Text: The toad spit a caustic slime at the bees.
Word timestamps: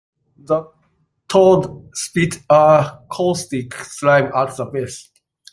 The 0.43 0.63
toad 1.27 1.95
spit 1.95 2.39
a 2.49 3.01
caustic 3.11 3.75
slime 3.75 4.31
at 4.35 4.57
the 4.57 4.65
bees. 4.65 5.11